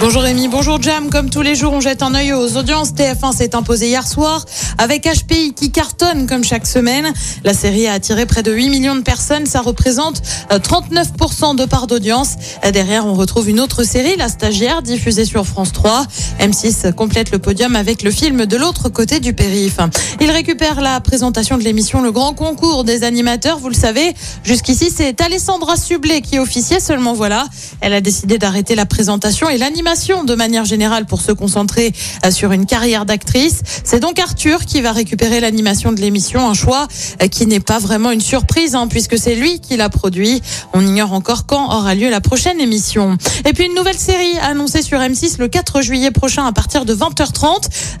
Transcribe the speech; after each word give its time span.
Bonjour 0.00 0.22
Rémi, 0.22 0.46
bonjour 0.46 0.80
Jam. 0.80 1.10
Comme 1.10 1.28
tous 1.28 1.42
les 1.42 1.56
jours, 1.56 1.72
on 1.72 1.80
jette 1.80 2.04
un 2.04 2.14
œil 2.14 2.32
aux 2.32 2.56
audiences. 2.56 2.92
TF1 2.92 3.36
s'est 3.36 3.56
imposé 3.56 3.88
hier 3.88 4.06
soir 4.06 4.44
avec 4.78 5.08
HPI 5.08 5.54
qui 5.54 5.72
cartonne 5.72 6.28
comme 6.28 6.44
chaque 6.44 6.68
semaine. 6.68 7.12
La 7.42 7.52
série 7.52 7.88
a 7.88 7.94
attiré 7.94 8.24
près 8.24 8.44
de 8.44 8.52
8 8.52 8.68
millions 8.68 8.94
de 8.94 9.00
personnes. 9.00 9.46
Ça 9.46 9.60
représente 9.60 10.22
euh, 10.52 10.60
39% 10.60 11.56
de 11.56 11.64
part 11.64 11.88
d'audience. 11.88 12.36
Euh, 12.64 12.70
Derrière, 12.70 13.06
on 13.06 13.14
retrouve 13.14 13.48
une 13.48 13.58
autre 13.58 13.82
série, 13.82 14.14
La 14.16 14.28
Stagiaire, 14.28 14.82
diffusée 14.82 15.24
sur 15.24 15.44
France 15.44 15.72
3. 15.72 16.06
M6 16.38 16.92
complète 16.92 17.32
le 17.32 17.40
podium 17.40 17.74
avec 17.74 18.04
le 18.04 18.12
film 18.12 18.46
de 18.46 18.56
l'autre 18.56 18.90
côté 18.90 19.18
du 19.18 19.32
périph. 19.32 19.78
Il 20.20 20.30
récupère 20.30 20.80
la 20.80 21.00
présentation 21.00 21.58
de 21.58 21.64
l'émission 21.64 22.02
Le 22.02 22.12
Grand 22.12 22.34
Concours 22.34 22.84
des 22.84 23.02
animateurs. 23.02 23.58
Vous 23.58 23.68
le 23.68 23.74
savez, 23.74 24.14
jusqu'ici, 24.44 24.92
c'est 24.94 25.20
Alessandra 25.20 25.76
Sublet 25.76 26.20
qui 26.20 26.38
officiait. 26.38 26.78
Seulement 26.78 27.14
voilà, 27.14 27.48
elle 27.80 27.94
a 27.94 28.00
décidé 28.00 28.38
d'arrêter 28.38 28.76
la 28.76 28.86
présentation 28.86 29.48
et 29.48 29.58
l'animation 29.58 29.87
de 29.88 30.34
manière 30.34 30.66
générale 30.66 31.06
pour 31.06 31.22
se 31.22 31.32
concentrer 31.32 31.94
euh, 32.26 32.30
sur 32.30 32.52
une 32.52 32.66
carrière 32.66 33.06
d'actrice. 33.06 33.62
C'est 33.84 34.00
donc 34.00 34.18
Arthur 34.18 34.66
qui 34.66 34.82
va 34.82 34.92
récupérer 34.92 35.40
l'animation 35.40 35.92
de 35.92 36.00
l'émission, 36.00 36.46
un 36.46 36.52
choix 36.52 36.86
euh, 37.22 37.28
qui 37.28 37.46
n'est 37.46 37.58
pas 37.58 37.78
vraiment 37.78 38.10
une 38.10 38.20
surprise 38.20 38.74
hein, 38.74 38.86
puisque 38.86 39.16
c'est 39.16 39.34
lui 39.34 39.60
qui 39.60 39.78
l'a 39.78 39.88
produit. 39.88 40.42
On 40.74 40.86
ignore 40.86 41.14
encore 41.14 41.46
quand 41.46 41.74
aura 41.74 41.94
lieu 41.94 42.10
la 42.10 42.20
prochaine 42.20 42.60
émission. 42.60 43.16
Et 43.46 43.54
puis 43.54 43.64
une 43.64 43.74
nouvelle 43.74 43.96
série 43.96 44.38
annoncée 44.42 44.82
sur 44.82 44.98
M6 44.98 45.36
le 45.38 45.48
4 45.48 45.80
juillet 45.80 46.10
prochain 46.10 46.44
à 46.44 46.52
partir 46.52 46.84
de 46.84 46.94
20h30. 46.94 47.46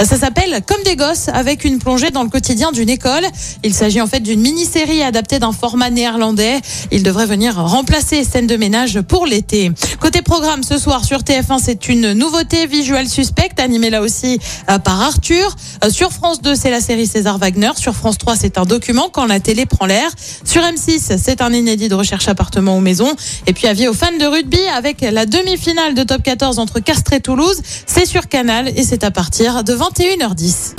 Euh, 0.00 0.04
Ça 0.04 0.16
s'appelle 0.16 0.62
Comme 0.66 0.82
des 0.82 0.96
gosses 0.96 1.28
avec 1.28 1.64
une 1.64 1.78
plongée 1.78 2.10
dans 2.10 2.24
le 2.24 2.30
quotidien 2.30 2.72
d'une 2.72 2.90
école. 2.90 3.24
Il 3.62 3.72
s'agit 3.72 4.00
en 4.00 4.08
fait 4.08 4.20
d'une 4.20 4.40
mini-série 4.40 5.02
adaptée 5.02 5.38
d'un 5.38 5.52
format 5.52 5.90
néerlandais. 5.90 6.60
Il 6.90 7.04
devrait 7.04 7.26
venir 7.26 7.54
remplacer 7.54 8.24
scène 8.24 8.48
de 8.48 8.56
ménage 8.56 9.00
pour 9.02 9.24
l'été. 9.24 9.70
Côté 10.00 10.20
programme 10.20 10.64
ce 10.64 10.78
soir 10.78 11.04
sur 11.04 11.20
TF1, 11.20 11.60
c'est 11.62 11.75
une 11.88 12.12
nouveauté 12.12 12.66
visuelle 12.66 13.08
suspecte 13.08 13.60
animée 13.60 13.90
là 13.90 14.00
aussi 14.00 14.38
euh, 14.70 14.78
par 14.78 15.00
Arthur. 15.00 15.54
Euh, 15.84 15.90
sur 15.90 16.10
France 16.12 16.40
2, 16.42 16.54
c'est 16.54 16.70
la 16.70 16.80
série 16.80 17.06
César 17.06 17.38
Wagner. 17.38 17.70
Sur 17.76 17.94
France 17.94 18.18
3, 18.18 18.36
c'est 18.36 18.58
un 18.58 18.64
document 18.64 19.08
quand 19.12 19.26
la 19.26 19.40
télé 19.40 19.66
prend 19.66 19.86
l'air. 19.86 20.10
Sur 20.44 20.62
M6, 20.62 21.18
c'est 21.18 21.40
un 21.40 21.52
inédit 21.52 21.88
de 21.88 21.94
recherche 21.94 22.28
appartement 22.28 22.76
ou 22.76 22.80
maison. 22.80 23.14
Et 23.46 23.52
puis 23.52 23.66
avis 23.66 23.88
aux 23.88 23.94
fans 23.94 24.16
de 24.18 24.26
rugby 24.26 24.60
avec 24.74 25.02
la 25.02 25.26
demi-finale 25.26 25.94
de 25.94 26.02
Top 26.02 26.22
14 26.22 26.58
entre 26.58 26.80
Castres 26.80 27.12
et 27.12 27.20
Toulouse. 27.20 27.60
C'est 27.86 28.06
sur 28.06 28.28
Canal 28.28 28.68
et 28.76 28.82
c'est 28.82 29.04
à 29.04 29.10
partir 29.10 29.64
de 29.64 29.74
21h10. 29.74 30.74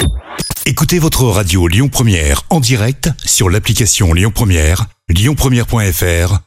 Écoutez 0.65 0.99
votre 0.99 1.23
radio 1.23 1.67
Lyon 1.67 1.87
Première 1.87 2.43
en 2.49 2.59
direct 2.59 3.09
sur 3.23 3.49
l'application 3.49 4.13
Lyon 4.13 4.31
Première, 4.33 4.85
lyonpremière.fr 5.09 6.46